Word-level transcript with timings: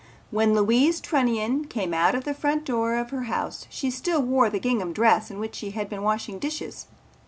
When 0.31 0.55
Louise 0.55 0.99
Trunnion 0.99 1.65
came 1.65 1.93
out 1.93 2.15
of 2.15 2.23
the 2.23 2.33
front 2.33 2.65
door 2.65 2.95
of 2.95 3.11
her 3.11 3.25
house 3.25 3.67
she 3.69 3.91
still 3.91 4.23
wore 4.23 4.49
the 4.49 4.59
gingham 4.59 4.93
dress 4.93 5.29
in 5.29 5.37
which 5.37 5.53
she 5.53 5.69
had 5.77 5.89
been 5.89 6.01
washing 6.01 6.39
dishes. 6.39 6.87